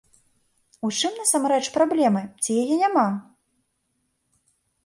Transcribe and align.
У 0.89 0.89
чым 0.99 1.11
насамрэч 1.21 1.61
праблема, 1.77 2.21
ці 2.47 2.57
яе 2.63 2.75
няма? 2.83 3.07